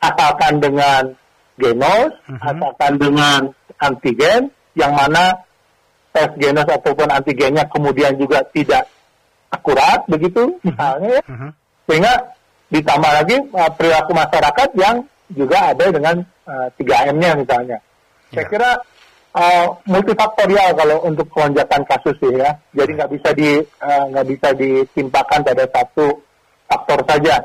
asalkan 0.00 0.60
dengan 0.60 1.02
genos, 1.56 2.12
Mhm. 2.28 2.40
asalkan 2.40 2.92
dengan 2.98 3.40
antigen, 3.80 4.52
yang 4.76 4.92
mana 4.94 5.34
tes 6.12 6.30
genos 6.36 6.66
ataupun 6.66 7.08
antigennya 7.08 7.64
kemudian 7.70 8.14
juga 8.14 8.44
tidak 8.52 8.86
akurat 9.50 10.06
begitu, 10.06 10.54
misalnya 10.62 11.18
ya 11.18 11.22
Mhm. 11.26 11.50
sehingga 11.88 12.12
ditambah 12.70 13.10
lagi 13.10 13.36
uh, 13.50 13.70
perilaku 13.74 14.14
masyarakat 14.14 14.68
yang 14.78 15.02
juga 15.34 15.74
ada 15.74 15.90
dengan 15.90 16.22
uh, 16.46 16.66
3M-nya 16.78 17.34
misalnya. 17.34 17.78
Saya 18.30 18.46
Ya. 18.46 18.50
kira 18.50 18.70
uh, 19.34 19.66
multifaktorial 19.90 20.70
kalau 20.78 21.02
untuk 21.02 21.26
lonjakan 21.34 21.82
kasus 21.86 22.14
sih 22.22 22.30
ya. 22.34 22.54
Jadi 22.74 22.90
nggak 22.94 23.10
bisa 23.10 23.28
di 23.34 23.58
uh, 23.58 24.04
nggak 24.14 24.26
bisa 24.30 24.48
ditimpakan 24.54 25.42
pada 25.42 25.66
satu 25.66 26.14
faktor 26.66 27.02
saja. 27.10 27.42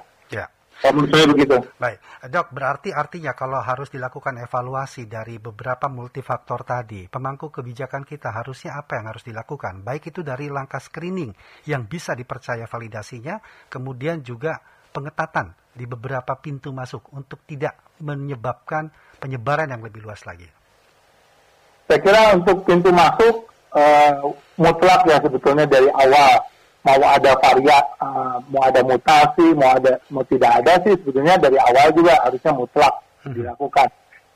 Menurut 0.92 1.10
saya 1.14 1.26
begitu. 1.32 1.56
Baik, 1.82 1.98
dok, 2.30 2.48
berarti 2.54 2.90
artinya 2.94 3.32
kalau 3.34 3.62
harus 3.64 3.90
dilakukan 3.90 4.38
evaluasi 4.44 5.10
dari 5.10 5.42
beberapa 5.42 5.90
multifaktor 5.90 6.62
tadi, 6.68 7.08
pemangku 7.10 7.50
kebijakan 7.50 8.06
kita 8.06 8.30
harusnya 8.30 8.78
apa 8.78 9.00
yang 9.00 9.10
harus 9.10 9.24
dilakukan? 9.26 9.82
Baik 9.82 10.14
itu 10.14 10.22
dari 10.22 10.52
langkah 10.52 10.82
screening 10.82 11.34
yang 11.66 11.90
bisa 11.90 12.14
dipercaya 12.14 12.70
validasinya, 12.70 13.42
kemudian 13.72 14.22
juga 14.22 14.62
pengetatan 14.94 15.52
di 15.76 15.84
beberapa 15.84 16.40
pintu 16.40 16.72
masuk 16.72 17.12
untuk 17.12 17.44
tidak 17.44 17.76
menyebabkan 18.00 18.88
penyebaran 19.20 19.68
yang 19.68 19.84
lebih 19.84 20.08
luas 20.08 20.24
lagi. 20.24 20.48
Saya 21.86 22.00
kira 22.02 22.22
untuk 22.34 22.66
pintu 22.66 22.90
masuk 22.90 23.52
uh, 23.76 24.34
mutlak 24.58 25.06
ya 25.06 25.20
sebetulnya 25.22 25.68
dari 25.70 25.92
awal 25.92 26.55
mau 26.86 27.02
ada 27.02 27.32
varian, 27.42 27.84
uh, 27.98 28.38
mau 28.48 28.62
ada 28.62 28.82
mutasi, 28.86 29.48
mau 29.58 29.74
ada 29.74 29.98
mau 30.14 30.22
tidak 30.24 30.62
ada 30.62 30.78
sih 30.86 30.94
sebetulnya 31.02 31.36
dari 31.36 31.58
awal 31.58 31.90
juga 31.92 32.14
harusnya 32.22 32.54
mutlak 32.54 32.94
Mhm. 33.26 33.34
dilakukan. 33.42 33.88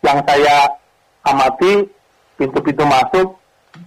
Yang 0.02 0.18
saya 0.26 0.56
amati 1.24 1.74
pintu-pintu 2.36 2.84
masuk 2.90 3.28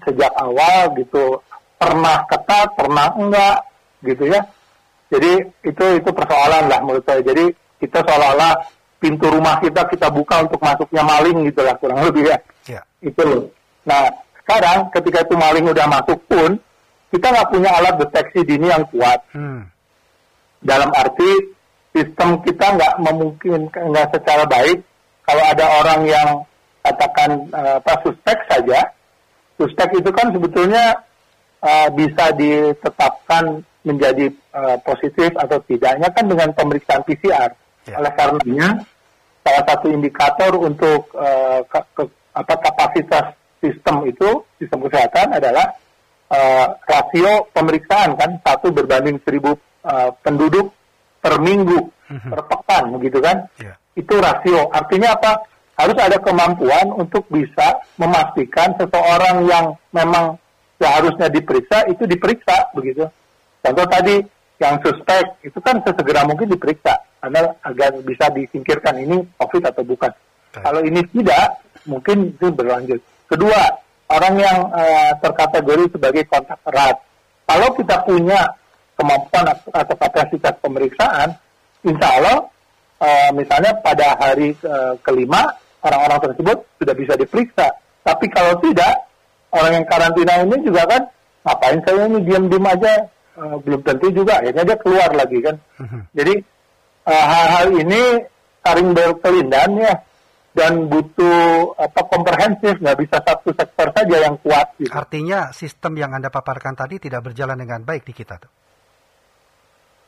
sejak 0.07 0.31
awal 0.38 0.95
gitu 0.95 1.42
pernah 1.75 2.23
ketat, 2.31 2.71
pernah 2.78 3.11
enggak 3.19 3.59
gitu 4.07 4.31
ya. 4.31 4.40
Jadi 5.11 5.33
itu 5.66 5.85
itu 5.99 6.11
persoalan 6.14 6.71
lah 6.71 6.78
menurut 6.81 7.02
saya. 7.02 7.19
Jadi 7.21 7.50
kita 7.83 7.99
seolah-olah 8.07 8.54
pintu 9.02 9.26
rumah 9.26 9.59
kita 9.59 9.83
kita 9.90 10.07
buka 10.09 10.47
untuk 10.47 10.62
masuknya 10.62 11.02
maling 11.02 11.50
gitu 11.50 11.66
lah 11.66 11.75
kurang 11.83 12.07
lebih 12.07 12.31
ya 12.31 12.38
Ya, 12.62 12.81
itu 13.02 13.19
loh. 13.26 13.50
Nah, 13.83 14.07
sekarang 14.38 14.87
ketika 14.95 15.26
itu 15.26 15.35
maling 15.35 15.66
udah 15.66 15.87
masuk 15.90 16.14
pun, 16.31 16.54
kita 17.12 17.26
nggak 17.28 17.50
punya 17.52 17.71
alat 17.71 17.95
deteksi 18.00 18.40
dini 18.42 18.66
yang 18.66 18.85
kuat. 18.88 19.21
hmm. 19.37 19.69
Dalam 20.62 20.88
arti 20.95 21.31
sistem 21.92 22.40
kita 22.40 22.73
nggak 22.73 22.95
memungkinkan 23.02 23.83
nggak 23.92 24.09
secara 24.16 24.49
baik 24.49 24.81
kalau 25.23 25.45
ada 25.45 25.64
orang 25.83 26.00
yang 26.09 26.28
katakan 26.81 27.31
eh, 27.52 27.76
apa 27.78 27.92
suspek 28.02 28.38
saja, 28.49 28.81
suspek 29.54 30.00
itu 30.00 30.11
kan 30.11 30.33
sebetulnya 30.33 30.85
eh, 31.61 31.88
bisa 31.92 32.33
ditetapkan 32.33 33.61
menjadi 33.83 34.31
eh, 34.33 34.76
positif 34.83 35.31
atau 35.37 35.59
tidaknya 35.66 36.09
kan 36.14 36.25
dengan 36.26 36.49
pemeriksaan 36.54 37.02
PCR. 37.04 37.50
Ya. 37.85 37.99
Oleh 37.99 38.12
karenanya 38.14 38.87
salah 39.42 39.64
satu 39.66 39.90
indikator 39.90 40.54
untuk 40.57 41.11
eh, 41.19 41.61
ke- 41.66 41.88
ke- 41.92 42.14
apa 42.33 42.54
kapasitas 42.57 43.35
sistem 43.61 44.07
itu 44.09 44.40
sistem 44.57 44.81
kesehatan 44.88 45.35
adalah 45.37 45.66
eh, 46.32 46.66
rasio 46.88 47.46
pemeriksaan 47.52 48.16
kan 48.16 48.30
satu 48.40 48.72
berbanding 48.72 49.20
seribu 49.20 49.52
eh, 49.84 50.10
penduduk 50.24 50.72
per 51.20 51.38
minggu 51.38 51.92
Mhm. 52.12 52.28
per 52.28 52.40
pekan 52.44 52.92
begitu 52.92 53.24
kan? 53.24 53.48
Ya, 53.56 53.72
itu 53.96 54.12
rasio. 54.20 54.68
Artinya 54.68 55.16
apa? 55.16 55.32
Harus 55.80 55.96
ada 55.96 56.20
kemampuan 56.20 56.92
untuk 56.92 57.24
bisa 57.32 57.80
memastikan 57.96 58.76
seseorang 58.76 59.48
yang 59.48 59.72
memang 59.96 60.36
seharusnya 60.76 61.32
diperiksa 61.32 61.88
itu 61.88 62.04
diperiksa 62.04 62.68
begitu. 62.76 63.08
Contoh 63.64 63.86
tadi 63.88 64.20
yang 64.60 64.76
suspek 64.84 65.24
itu 65.40 65.56
kan 65.64 65.80
sesegera 65.80 66.28
mungkin 66.28 66.52
diperiksa. 66.52 66.92
Karena 67.16 67.48
agar 67.64 67.96
bisa 68.04 68.28
disingkirkan 68.28 69.00
ini 69.00 69.24
covid 69.40 69.64
atau 69.64 69.80
bukan. 69.80 70.12
Baik. 70.52 70.68
kalau 70.68 70.80
ini 70.84 71.00
tidak 71.16 71.64
mungkin 71.88 72.28
itu 72.28 72.46
berlanjut. 72.52 73.00
Kedua 73.24 73.72
orang 74.09 74.35
yang 74.40 74.59
eh, 74.75 75.12
terkategori 75.21 75.92
sebagai 75.92 76.23
kontak 76.26 76.59
erat 76.66 76.97
kalau 77.47 77.68
kita 77.76 77.97
punya 78.06 78.40
kemampuan 78.99 79.44
atau 79.52 79.97
kapasitas 79.97 80.54
pemeriksaan 80.62 81.28
insya 81.87 82.09
Allah 82.18 82.38
eh, 83.02 83.30
misalnya 83.37 83.73
pada 83.82 84.16
hari 84.18 84.56
eh, 84.56 84.94
kelima 85.04 85.47
orang-orang 85.82 86.30
tersebut 86.30 86.59
sudah 86.78 86.94
bisa 86.94 87.14
diperiksa. 87.18 87.66
Tapi 88.02 88.26
kalau 88.30 88.54
tidak 88.62 89.11
orang 89.50 89.82
yang 89.82 89.87
karantina 89.87 90.42
ini 90.47 90.56
juga 90.62 90.87
kan 90.87 91.02
ngapain 91.42 91.78
saya 91.82 92.06
ini 92.06 92.18
diam-diam 92.23 92.66
aja 92.71 93.02
Eh, 93.32 93.56
belum 93.64 93.80
tentu 93.80 94.12
juga 94.12 94.44
akhirnya 94.44 94.61
dia 94.61 94.76
keluar 94.76 95.09
lagi 95.16 95.40
kan. 95.40 95.56
Mhm. 95.80 96.00
Jadi 96.12 96.35
hal-hal 97.09 97.66
ini 97.80 98.02
saling 98.61 98.88
berkelindan 98.92 99.71
ya 99.80 99.94
dan 100.52 100.85
butuh 100.92 101.73
apa 101.80 102.00
komprehensif 102.12 102.76
nggak 102.76 102.99
bisa 103.00 103.16
satu 103.25 103.56
sektor 103.56 103.88
saja 103.97 104.16
yang 104.28 104.37
kuat 104.44 104.76
gitu. 104.76 104.92
Artinya 104.92 105.49
sistem 105.56 105.97
yang 105.97 106.12
Anda 106.12 106.28
paparkan 106.28 106.76
tadi 106.76 107.00
tidak 107.00 107.32
berjalan 107.32 107.56
dengan 107.56 107.80
baik 107.82 108.04
di 108.04 108.12
kita 108.12 108.37
tuh. 108.37 108.52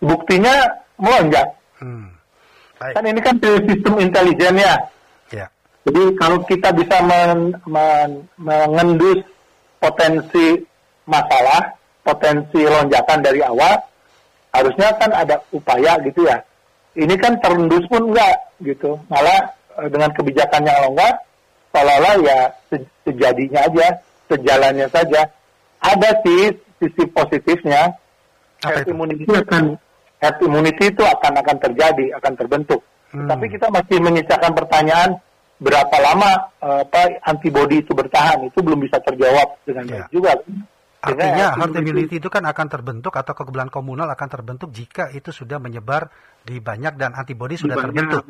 Buktinya 0.05 0.53
melonjak. 1.01 1.49
Hmm. 1.81 2.13
Baik, 2.77 2.95
Kan 2.99 3.05
ini 3.09 3.21
kan 3.25 3.35
sistem 3.41 3.95
intelijen 4.05 4.55
ya. 4.61 4.75
ya. 5.33 5.47
Jadi 5.89 6.03
kalau 6.21 6.45
kita 6.45 6.77
bisa 6.77 7.01
men- 7.01 7.57
men- 7.65 8.29
mengendus 8.37 9.25
potensi 9.81 10.61
masalah, 11.09 11.73
potensi 12.05 12.61
lonjakan 12.69 13.21
dari 13.25 13.41
awal, 13.41 13.81
harusnya 14.53 14.93
kan 15.01 15.09
ada 15.13 15.41
upaya 15.57 15.97
gitu 16.05 16.29
ya. 16.29 16.37
Ini 16.95 17.17
kan 17.17 17.41
terendus 17.41 17.85
pun 17.89 18.13
enggak 18.13 18.37
gitu. 18.61 19.01
Malah 19.09 19.51
dengan 19.89 20.11
kebijakan 20.13 20.63
yang 20.63 20.79
longgar, 20.87 21.13
seolah-olah 21.71 22.15
ya 22.23 22.39
se- 22.69 22.91
sejadinya 23.03 23.61
aja, 23.67 23.87
sejalannya 24.27 24.89
saja. 24.89 25.23
Ada 25.81 26.11
sih 26.25 26.55
sisi 26.81 27.05
positifnya, 27.11 27.93
herd 28.65 28.89
itu? 28.89 28.91
immunity 28.93 29.25
akan 29.29 29.77
herd 30.19 30.39
immunity 30.41 30.85
itu 30.89 31.03
akan 31.05 31.33
akan 31.45 31.57
terjadi, 31.61 32.07
akan 32.17 32.33
terbentuk. 32.35 32.81
Hmm. 33.13 33.29
Tapi 33.29 33.47
kita 33.47 33.69
masih 33.71 34.01
menyisakan 34.01 34.53
pertanyaan 34.57 35.11
berapa 35.61 35.97
lama 36.03 36.31
eh, 36.61 36.81
apa 36.83 37.03
antibodi 37.23 37.85
itu 37.85 37.95
bertahan 37.95 38.43
itu 38.49 38.59
belum 38.59 38.81
bisa 38.81 38.99
terjawab 39.01 39.61
dengan 39.63 39.85
Ya. 39.87 40.05
juga. 40.11 40.35
Artinya 41.05 41.61
herd 41.61 41.77
immunity 41.77 42.17
itu 42.17 42.33
kan 42.33 42.49
akan 42.49 42.67
terbentuk 42.73 43.13
atau 43.13 43.37
kekebalan 43.37 43.69
komunal 43.69 44.09
akan 44.09 44.29
terbentuk 44.33 44.73
jika 44.73 45.13
itu 45.13 45.31
sudah 45.31 45.61
menyebar 45.61 46.09
di 46.41 46.65
banyak 46.65 46.97
dan 46.97 47.13
antibodi 47.13 47.61
sudah 47.61 47.77
banyak. 47.77 47.93
terbentuk. 47.93 48.25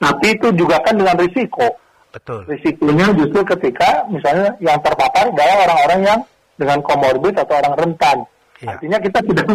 Tapi 0.00 0.26
itu 0.32 0.48
juga 0.56 0.80
kan 0.80 0.96
dengan 0.96 1.16
risiko. 1.20 1.76
Betul. 2.10 2.48
Risikonya 2.48 3.12
justru 3.14 3.40
ketika 3.44 4.08
misalnya 4.08 4.56
yang 4.58 4.80
terpapar 4.82 5.30
adalah 5.30 5.56
orang-orang 5.68 6.00
yang 6.02 6.20
dengan 6.56 6.78
komorbid 6.82 7.36
atau 7.36 7.54
orang 7.60 7.74
rentan. 7.76 8.18
Ya. 8.64 8.76
Artinya 8.76 8.98
kita 8.98 9.18
sedang 9.24 9.52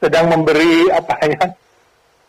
sedang 0.00 0.26
memberi 0.32 0.88
apa 0.94 1.14
ya 1.26 1.44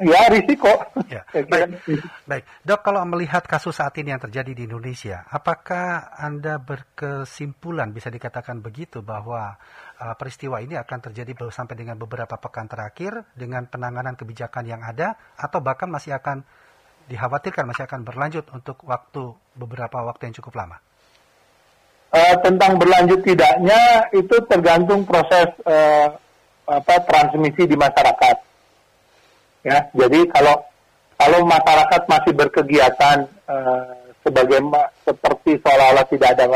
ya 0.01 0.22
risiko. 0.34 0.74
Ya. 1.12 1.27
Baik. 1.27 1.84
Baik, 2.24 2.44
dok 2.63 2.88
kalau 2.88 3.03
melihat 3.03 3.44
kasus 3.44 3.75
saat 3.75 3.91
ini 4.00 4.15
yang 4.15 4.24
terjadi 4.24 4.56
di 4.56 4.63
Indonesia, 4.63 5.27
apakah 5.27 6.08
anda 6.15 6.56
berkesimpulan 6.56 7.91
bisa 7.91 8.08
dikatakan 8.08 8.63
begitu 8.63 9.03
bahwa 9.03 9.60
uh, 10.00 10.15
peristiwa 10.15 10.63
ini 10.63 10.80
akan 10.80 11.12
terjadi 11.12 11.36
sampai 11.51 11.75
dengan 11.75 12.00
beberapa 12.00 12.39
pekan 12.39 12.72
terakhir 12.72 13.27
dengan 13.36 13.68
penanganan 13.68 14.15
kebijakan 14.15 14.63
yang 14.63 14.80
ada, 14.80 15.20
atau 15.36 15.60
bahkan 15.60 15.91
masih 15.91 16.15
akan 16.15 16.48
dikhawatirkan 17.10 17.65
masih 17.70 17.86
akan 17.88 18.01
berlanjut 18.05 18.46
untuk 18.53 18.81
waktu 18.86 19.34
beberapa 19.55 20.03
waktu 20.05 20.29
yang 20.29 20.36
cukup 20.41 20.60
lama? 20.62 20.77
Uh, 22.12 22.36
tentang 22.43 22.75
berlanjut 22.75 23.24
tidaknya 23.24 24.03
itu 24.12 24.36
tergantung 24.51 25.08
proses 25.08 25.48
uh, 25.63 26.12
apa 26.67 26.96
transmisi 27.08 27.63
di 27.63 27.77
masyarakat. 27.79 28.38
Ya, 29.63 29.77
jadi 29.96 30.27
kalau 30.29 30.60
kalau 31.15 31.39
masyarakat 31.48 32.01
masih 32.12 32.34
berkegiatan 32.36 33.17
uh, 33.48 33.96
sebagai 34.25 34.60
seperti 35.08 35.55
seolah-olah 35.63 36.05
tidak 36.12 36.29
ada 36.36 36.48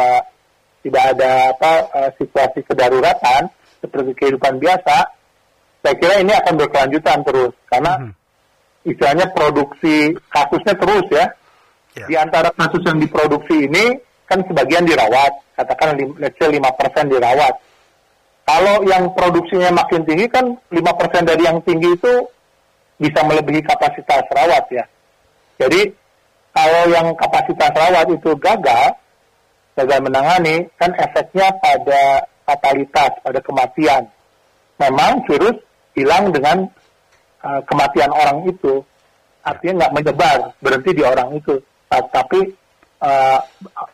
tidak 0.84 1.04
ada 1.16 1.32
apa 1.56 1.72
uh, 1.94 2.12
situasi 2.20 2.60
kedaruratan 2.68 3.48
seperti 3.80 4.12
kehidupan 4.18 4.60
biasa, 4.60 5.08
saya 5.86 5.96
kira 5.96 6.20
ini 6.20 6.34
akan 6.36 6.54
berkelanjutan 6.60 7.24
terus 7.24 7.54
karena 7.72 7.94
mm 7.96 8.06
-hmm 8.12 8.25
istilahnya 8.86 9.28
produksi 9.34 10.14
kasusnya 10.30 10.74
terus 10.78 11.06
ya. 11.10 11.26
Yeah. 11.96 12.08
Di 12.08 12.16
antara 12.22 12.50
kasus 12.54 12.86
yang 12.86 13.02
diproduksi 13.02 13.66
ini 13.66 13.98
kan 14.30 14.42
sebagian 14.46 14.86
dirawat, 14.86 15.32
katakan 15.58 15.98
let's 16.22 16.38
say 16.38 16.50
5% 16.50 16.62
dirawat. 17.10 17.54
Kalau 18.46 18.86
yang 18.86 19.10
produksinya 19.18 19.74
makin 19.74 20.06
tinggi 20.06 20.30
kan 20.30 20.54
5% 20.70 20.78
dari 21.26 21.44
yang 21.50 21.58
tinggi 21.66 21.98
itu 21.98 22.14
bisa 23.02 23.20
melebihi 23.26 23.66
kapasitas 23.66 24.24
rawat 24.30 24.66
ya. 24.70 24.86
Jadi 25.58 25.90
kalau 26.56 26.84
yang 26.94 27.12
kapasitas 27.18 27.74
rawat 27.74 28.08
itu 28.14 28.32
gagal, 28.38 28.96
gagal 29.76 30.00
menangani, 30.00 30.70
kan 30.80 30.94
efeknya 30.96 31.52
pada 31.60 32.24
fatalitas, 32.48 33.12
pada 33.20 33.40
kematian. 33.44 34.08
Memang 34.80 35.26
virus 35.28 35.58
hilang 35.96 36.32
dengan 36.32 36.70
uh, 37.46 37.62
kematian 37.70 38.10
orang 38.10 38.50
itu 38.50 38.82
artinya 39.46 39.86
nggak 39.86 39.94
menyebar 39.94 40.38
berhenti 40.60 40.92
di 40.98 41.04
orang 41.06 41.30
itu. 41.38 41.62
Uh, 41.94 42.04
tapi 42.10 42.50
uh, 43.06 43.40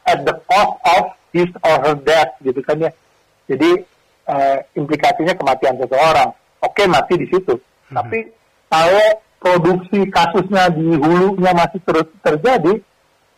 at 0.08 0.24
the 0.24 0.36
cost 0.48 0.74
of 0.88 1.04
his 1.36 1.52
or 1.68 1.76
her 1.84 1.96
death 2.08 2.32
gitu 2.40 2.64
kan 2.64 2.80
ya. 2.80 2.92
Jadi 3.52 3.84
uh, 4.32 4.58
implikasinya 4.80 5.36
kematian 5.36 5.76
seseorang. 5.76 6.32
Oke 6.64 6.84
okay, 6.84 6.86
mati 6.88 7.20
di 7.20 7.28
situ. 7.28 7.60
Hmm. 7.92 8.00
tapi 8.00 8.24
kalau 8.72 9.08
produksi 9.44 10.08
kasusnya 10.08 10.72
di 10.72 10.96
hulunya 10.96 11.52
masih 11.52 11.84
terus 11.84 12.08
terjadi 12.24 12.80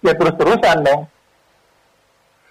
ya 0.06 0.14
terus 0.14 0.38
terusan 0.38 0.78
dong. 0.86 1.02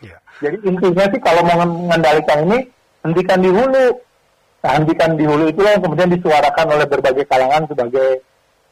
Yeah. 0.02 0.18
jadi 0.42 0.56
intinya 0.66 1.04
sih 1.14 1.20
kalau 1.22 1.46
mau 1.46 1.62
mengendalikan 1.62 2.42
ini 2.50 2.58
hentikan 3.06 3.38
di 3.38 3.50
hulu 3.54 4.02
hentikan 4.62 5.18
di 5.18 5.26
hulu 5.26 5.50
itu 5.50 5.60
yang 5.66 5.82
kemudian 5.82 6.10
disuarakan 6.14 6.66
oleh 6.78 6.86
berbagai 6.86 7.26
kalangan 7.26 7.66
sebagai 7.66 8.22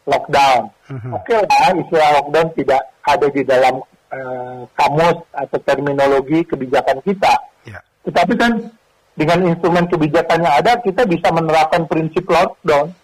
lockdown. 0.07 0.71
Mm-hmm. 0.87 1.13
Oke 1.19 1.35
okay 1.35 1.39
lah, 1.43 1.71
istilah 1.75 2.09
lockdown 2.23 2.49
tidak 2.55 2.83
ada 3.03 3.27
di 3.27 3.43
dalam 3.43 3.75
uh, 4.15 4.63
kamus 4.79 5.19
atau 5.35 5.59
terminologi 5.67 6.47
kebijakan 6.47 6.99
kita. 7.03 7.35
Yeah. 7.67 7.83
Tetapi 8.07 8.35
kan 8.39 8.53
dengan 9.19 9.39
instrumen 9.51 9.85
kebijakan 9.91 10.47
yang 10.47 10.55
ada, 10.63 10.79
kita 10.81 11.05
bisa 11.05 11.29
menerapkan 11.35 11.85
prinsip 11.91 12.25
lockdown. 12.25 12.95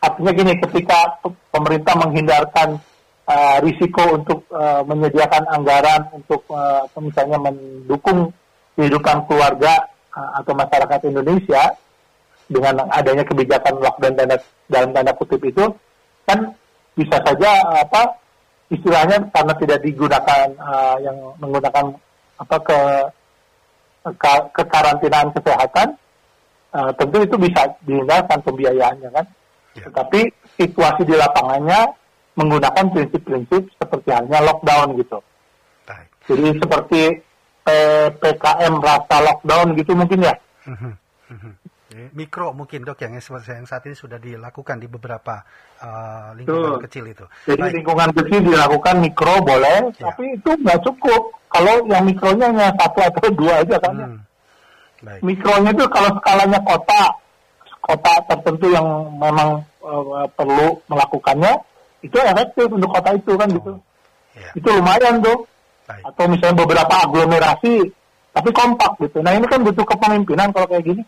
Artinya 0.00 0.32
gini, 0.32 0.56
ketika 0.56 1.20
pemerintah 1.52 1.94
menghindarkan 2.00 2.80
uh, 3.28 3.56
risiko 3.60 4.16
untuk 4.16 4.48
uh, 4.48 4.80
menyediakan 4.88 5.44
anggaran 5.52 6.08
untuk 6.16 6.48
uh, 6.48 6.88
misalnya 6.98 7.36
mendukung 7.36 8.32
kehidupan 8.80 9.28
keluarga 9.28 9.92
uh, 10.16 10.40
atau 10.40 10.56
masyarakat 10.56 11.00
Indonesia, 11.12 11.76
dengan 12.50 12.82
adanya 12.90 13.22
kebijakan 13.22 13.78
lockdown 13.78 14.14
tanda, 14.18 14.36
dalam 14.66 14.90
tanda 14.90 15.14
kutip 15.14 15.38
itu 15.46 15.70
kan 16.26 16.50
bisa 16.98 17.16
saja 17.22 17.50
apa 17.78 18.18
istilahnya 18.74 19.22
karena 19.30 19.54
tidak 19.54 19.78
digunakan 19.86 20.46
uh, 20.58 20.98
yang 20.98 21.14
menggunakan 21.38 21.94
apa 22.42 22.56
ke 22.66 22.78
ke 24.18 24.32
kekarantinaan 24.58 25.30
kesehatan 25.30 25.88
uh, 26.74 26.90
tentu 26.98 27.22
itu 27.22 27.36
bisa 27.38 27.70
dihindarkan 27.86 28.38
pembiayaannya 28.42 29.10
kan 29.14 29.26
ya. 29.78 29.86
tetapi 29.86 30.34
situasi 30.58 31.06
di 31.06 31.14
lapangannya 31.14 31.94
menggunakan 32.34 32.84
prinsip-prinsip 32.90 33.62
seperti 33.78 34.08
halnya 34.10 34.42
lockdown 34.42 34.98
gitu 34.98 35.18
Baik. 35.86 36.06
jadi 36.26 36.48
seperti 36.58 37.02
PKM 38.18 38.74
rasa 38.82 39.16
lockdown 39.22 39.78
gitu 39.78 39.94
mungkin 39.94 40.26
ya 40.26 40.34
mhm. 40.66 40.90
Mikro 41.90 42.54
mungkin 42.54 42.86
dok 42.86 43.02
yang 43.02 43.18
yang 43.18 43.66
saat 43.66 43.82
ini 43.82 43.98
sudah 43.98 44.22
dilakukan 44.22 44.78
di 44.78 44.86
beberapa 44.86 45.42
uh, 45.82 46.30
lingkungan 46.38 46.78
Tuh. 46.78 46.82
kecil 46.86 47.04
itu. 47.10 47.26
Jadi 47.50 47.62
Baik. 47.66 47.74
lingkungan 47.82 48.10
kecil 48.14 48.40
dilakukan 48.46 48.94
mikro 49.02 49.34
boleh, 49.42 49.90
ya. 49.98 50.14
tapi 50.14 50.38
itu 50.38 50.50
nggak 50.54 50.78
cukup. 50.86 51.34
Kalau 51.50 51.82
yang 51.90 52.06
mikronya 52.06 52.46
hanya 52.46 52.70
satu 52.78 53.02
atau 53.02 53.26
dua 53.34 53.66
aja 53.66 53.76
kan. 53.82 53.94
Ya. 53.98 54.06
Hmm. 54.06 54.20
Baik. 55.02 55.20
Mikronya 55.26 55.70
itu 55.74 55.84
kalau 55.90 56.10
skalanya 56.22 56.60
kota, 56.62 57.02
kota 57.82 58.12
tertentu 58.22 58.66
yang 58.70 58.86
memang 59.18 59.66
uh, 59.82 60.30
perlu 60.38 60.78
melakukannya, 60.86 61.58
itu 62.06 62.16
efektif 62.22 62.70
untuk 62.70 62.90
kota 62.94 63.18
itu 63.18 63.32
kan 63.34 63.50
gitu. 63.50 63.74
oh. 63.74 63.82
gitu. 64.38 64.38
Ya. 64.38 64.50
Itu 64.54 64.68
lumayan 64.78 65.18
tuh. 65.18 65.42
Baik. 65.90 66.02
Atau 66.06 66.24
misalnya 66.30 66.56
beberapa 66.62 66.94
aglomerasi, 67.02 67.82
tapi 68.30 68.50
kompak 68.54 68.94
gitu. 69.02 69.18
Nah 69.26 69.34
ini 69.34 69.46
kan 69.50 69.66
butuh 69.66 69.82
kepemimpinan 69.82 70.54
kalau 70.54 70.70
kayak 70.70 70.86
gini. 70.86 71.02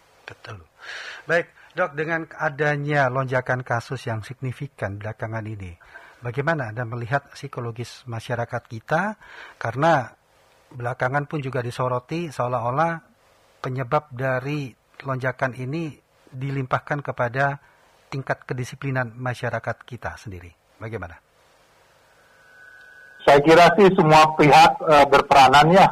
Baik, 1.22 1.46
dok, 1.78 1.94
dengan 1.94 2.26
adanya 2.34 3.06
lonjakan 3.06 3.62
kasus 3.62 4.10
yang 4.10 4.26
signifikan 4.26 4.98
belakangan 4.98 5.46
ini, 5.46 5.70
bagaimana 6.18 6.74
Anda 6.74 6.82
melihat 6.82 7.30
psikologis 7.30 8.02
masyarakat 8.10 8.62
kita? 8.66 9.14
Karena 9.54 10.10
belakangan 10.74 11.30
pun 11.30 11.38
juga 11.38 11.62
disoroti 11.62 12.26
seolah-olah 12.26 12.98
penyebab 13.62 14.10
dari 14.10 14.74
lonjakan 15.06 15.54
ini 15.54 15.94
dilimpahkan 16.26 17.06
kepada 17.06 17.60
tingkat 18.10 18.42
kedisiplinan 18.42 19.14
masyarakat 19.14 19.76
kita 19.86 20.18
sendiri. 20.18 20.50
Bagaimana? 20.82 21.14
Saya 23.22 23.38
kira 23.46 23.70
sih 23.78 23.86
semua 23.94 24.34
pihak 24.34 24.72
e, 24.82 24.94
berperanan 25.06 25.70
ya. 25.70 25.86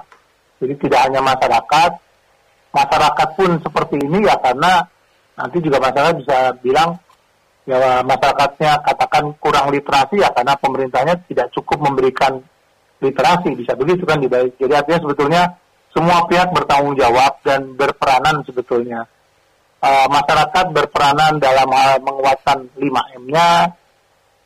Jadi 0.59 0.75
tidak 0.83 1.07
hanya 1.07 1.23
masyarakat, 1.23 1.91
masyarakat 2.75 3.29
pun 3.39 3.51
seperti 3.63 3.97
ini 4.03 4.27
ya 4.27 4.35
karena 4.43 4.83
nanti 5.41 5.59
juga 5.65 5.81
masyarakat 5.81 6.15
bisa 6.21 6.39
bilang 6.61 7.01
ya 7.65 8.05
masyarakatnya 8.05 8.85
katakan 8.85 9.25
kurang 9.41 9.73
literasi 9.73 10.21
ya 10.21 10.29
karena 10.33 10.57
pemerintahnya 10.59 11.15
tidak 11.29 11.49
cukup 11.57 11.81
memberikan 11.81 12.41
literasi 13.01 13.57
bisa 13.57 13.73
begitu 13.75 14.05
kan 14.05 14.21
dibaik. 14.21 14.55
Jadi 14.61 14.73
artinya 14.77 15.01
sebetulnya 15.01 15.43
semua 15.91 16.29
pihak 16.29 16.53
bertanggung 16.53 16.95
jawab 16.95 17.41
dan 17.43 17.75
berperanan 17.75 18.45
sebetulnya. 18.45 19.09
Uh, 19.81 20.05
masyarakat 20.13 20.77
berperanan 20.77 21.41
dalam 21.41 21.73
hal 21.73 22.05
menguatkan 22.05 22.69
5M-nya, 22.77 23.73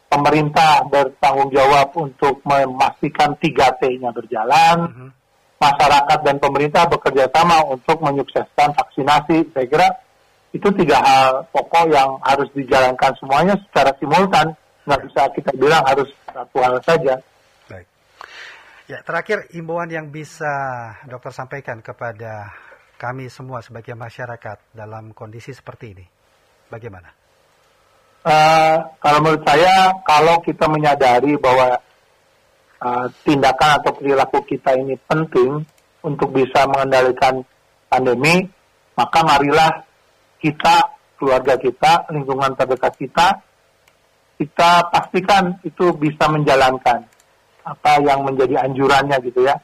pemerintah 0.07 0.87
bertanggung 0.87 1.51
jawab 1.51 1.91
untuk 1.99 2.39
memastikan 2.47 3.35
3T-nya 3.43 4.15
berjalan, 4.15 4.77
mm 4.87 4.93
-hmm. 4.95 5.11
masyarakat 5.59 6.19
dan 6.23 6.37
pemerintah 6.39 6.87
bekerja 6.87 7.27
sama 7.35 7.67
untuk 7.67 7.99
menyukseskan 7.99 8.79
vaksinasi. 8.79 9.51
Saya 9.51 9.67
kira 9.67 9.89
itu 10.55 10.69
tiga 10.79 11.03
hal 11.03 11.43
pokok 11.51 11.91
yang 11.91 12.15
harus 12.23 12.47
dijalankan 12.55 13.11
semuanya 13.19 13.59
secara 13.67 13.91
simultan 13.99 14.55
nggak 14.87 15.01
bisa 15.11 15.21
kita 15.35 15.51
bilang 15.59 15.83
harus 15.83 16.07
satu 16.31 16.59
hal 16.63 16.79
saja. 16.87 17.19
Baik. 17.67 17.87
Ya 18.87 19.03
terakhir 19.03 19.51
imbauan 19.51 19.91
yang 19.91 20.15
bisa 20.15 20.55
dokter 21.11 21.35
sampaikan 21.35 21.83
kepada 21.83 22.55
kami 22.95 23.27
semua 23.27 23.67
sebagai 23.67 23.99
masyarakat 23.99 24.71
dalam 24.71 25.11
kondisi 25.11 25.51
seperti 25.51 25.99
ini, 25.99 26.07
bagaimana? 26.71 27.11
Uh, 28.25 28.79
kalau 29.03 29.19
menurut 29.21 29.45
saya 29.45 29.93
kalau 30.07 30.41
kita 30.41 30.65
menyadari 30.71 31.37
bahwa 31.37 31.77
uh, 32.81 33.07
tindakan 33.27 33.83
atau 33.83 33.93
perilaku 33.93 34.41
kita 34.49 34.73
ini 34.79 34.97
penting 35.05 35.61
untuk 36.01 36.33
bisa 36.33 36.65
mengendalikan 36.71 37.45
pandemi, 37.91 38.49
maka 38.97 39.21
marilah 39.21 39.85
kita, 40.45 40.93
keluarga 41.17 41.57
kita, 41.57 42.05
lingkungan 42.13 42.53
terdekat 42.53 42.93
kita, 43.01 43.41
kita 44.37 44.93
pastikan 44.93 45.57
itu 45.65 45.89
bisa 45.97 46.29
menjalankan 46.29 47.01
apa 47.65 47.93
yang 48.05 48.21
menjadi 48.29 48.61
anjurannya 48.69 49.17
gitu 49.25 49.49
ya. 49.49 49.57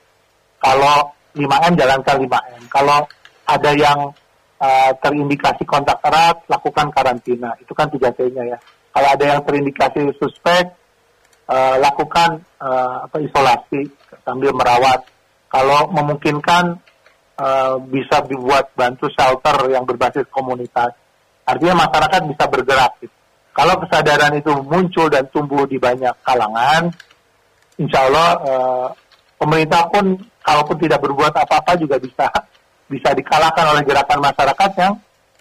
Kalau 0.57 1.13
5M 1.37 1.73
jalankan 1.77 2.17
5M. 2.27 2.63
Kalau 2.73 2.99
ada 3.47 3.71
yang 3.75 4.11
uh, 4.59 4.91
terindikasi 4.99 5.63
kontak 5.67 6.01
erat, 6.03 6.43
lakukan 6.51 6.91
karantina. 6.91 7.55
Itu 7.61 7.77
kan 7.77 7.91
3T-nya 7.91 8.57
ya. 8.57 8.59
Kalau 8.91 9.09
ada 9.15 9.25
yang 9.25 9.41
terindikasi 9.47 10.11
suspek, 10.19 10.75
uh, 11.47 11.77
lakukan 11.79 12.43
uh, 12.59 13.07
apa 13.07 13.17
isolasi 13.23 13.91
sambil 14.27 14.51
merawat. 14.55 15.07
Kalau 15.51 15.91
memungkinkan 15.91 16.79
uh, 17.41 17.81
bisa 17.89 18.21
dibuat 18.29 18.77
bantu 18.77 19.09
shelter 19.17 19.73
yang 19.73 19.89
berbasis 19.89 20.29
komunitas. 20.29 20.93
Artinya 21.49 21.89
masyarakat 21.89 22.21
bisa 22.29 22.45
bergerak. 22.47 22.93
Gitu. 23.01 23.15
Kalau 23.57 23.75
kesadaran 23.83 24.37
itu 24.37 24.53
muncul 24.63 25.09
dan 25.11 25.27
tumbuh 25.33 25.67
di 25.67 25.81
banyak 25.81 26.15
kalangan, 26.23 26.93
insya 27.81 28.07
Allah 28.07 28.31
uh, 28.45 28.89
pemerintah 29.41 29.89
pun 29.89 30.15
kalaupun 30.45 30.77
tidak 30.79 31.01
berbuat 31.03 31.35
apa-apa 31.35 31.75
juga 31.81 31.97
bisa 31.97 32.29
bisa 32.87 33.11
dikalahkan 33.15 33.65
oleh 33.75 33.83
gerakan 33.87 34.21
masyarakat 34.21 34.71
yang 34.79 34.95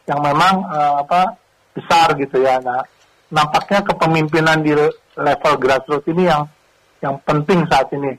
yang 0.09 0.19
memang 0.23 0.65
uh, 0.65 1.05
apa 1.05 1.37
besar 1.77 2.17
gitu 2.17 2.41
ya. 2.41 2.57
Nah, 2.63 2.81
nampaknya 3.29 3.85
kepemimpinan 3.85 4.65
di 4.65 4.73
level 5.19 5.53
grassroots 5.61 6.09
ini 6.09 6.25
yang 6.25 6.43
yang 6.99 7.15
penting 7.23 7.63
saat 7.69 7.87
ini. 7.93 8.17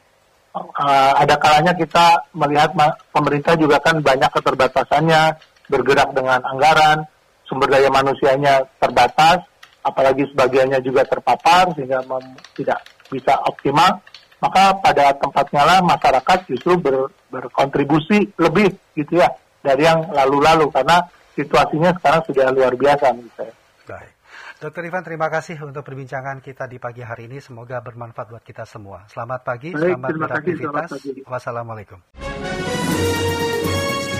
Uh, 0.51 1.15
ada 1.15 1.39
kalanya 1.39 1.71
kita 1.79 2.27
melihat 2.35 2.75
pemerintah 3.15 3.55
juga 3.55 3.79
kan 3.79 4.03
banyak 4.03 4.31
keterbatasannya, 4.35 5.39
bergerak 5.71 6.11
dengan 6.11 6.43
anggaran, 6.43 7.07
sumber 7.47 7.71
daya 7.71 7.87
manusianya 7.87 8.67
terbatas, 8.83 9.47
apalagi 9.87 10.27
sebagiannya 10.35 10.83
juga 10.83 11.07
terpapar 11.07 11.71
sehingga 11.79 12.03
tidak 12.59 12.83
bisa 13.07 13.39
optimal. 13.47 14.03
Maka 14.41 14.73
pada 14.81 15.13
tempatnya 15.21 15.63
lah 15.69 15.79
masyarakat 15.85 16.39
justru 16.49 16.81
ber, 16.81 17.13
berkontribusi 17.29 18.35
lebih 18.41 18.73
gitu 18.97 19.21
ya 19.21 19.29
dari 19.61 19.85
yang 19.85 20.09
lalu-lalu 20.11 20.73
karena 20.73 21.05
situasinya 21.37 21.93
sekarang 22.01 22.23
sudah 22.25 22.49
luar 22.51 22.73
biasa 22.75 23.13
saya. 23.37 23.53
Baik. 23.85 24.20
Dokter 24.61 24.85
Ivan, 24.85 25.01
terima 25.01 25.33
kasih 25.33 25.57
untuk 25.65 25.81
perbincangan 25.81 26.45
kita 26.45 26.69
di 26.69 26.77
pagi 26.77 27.01
hari 27.01 27.33
ini. 27.33 27.41
Semoga 27.41 27.81
bermanfaat 27.81 28.29
buat 28.29 28.45
kita 28.45 28.69
semua. 28.69 29.09
Selamat 29.09 29.41
pagi, 29.41 29.73
Baik, 29.73 29.97
selamat 29.97 30.09
beraktivitas. 30.21 30.91
Wassalamualaikum. 31.25 31.97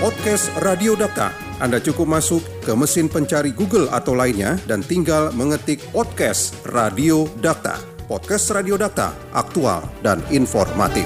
Podcast 0.01 0.49
Radio 0.65 0.97
Data. 0.97 1.29
Anda 1.61 1.77
cukup 1.77 2.09
masuk 2.09 2.41
ke 2.65 2.73
mesin 2.73 3.05
pencari 3.05 3.53
Google 3.53 3.85
atau 3.93 4.17
lainnya 4.17 4.57
dan 4.65 4.81
tinggal 4.81 5.29
mengetik 5.37 5.77
podcast 5.93 6.57
Radio 6.65 7.29
Data. 7.37 7.77
Podcast 8.09 8.49
Radio 8.49 8.81
Data, 8.81 9.13
aktual 9.37 9.85
dan 10.01 10.25
informatif. 10.33 11.05